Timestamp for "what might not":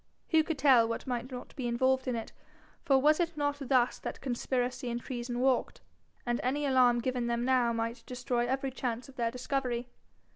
0.87-1.55